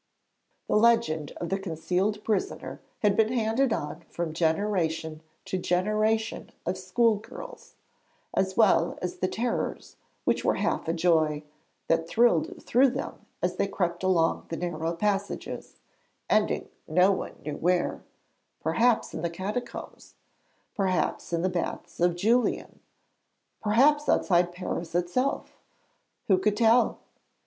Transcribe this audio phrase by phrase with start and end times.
[0.67, 6.75] The legend of the concealed prisoner had been handed on from generation to generation of
[6.75, 7.75] school girls,
[8.33, 11.43] as well as the terrors which were half a joy,
[11.87, 15.77] that thrilled through them as they crept along the narrow passages,
[16.31, 18.01] ending no one knew where
[18.59, 20.15] perhaps in the Catacombs,
[20.73, 22.79] perhaps in the baths of Julian,
[23.61, 25.59] perhaps outside Paris itself!
[26.27, 27.01] Who could tell?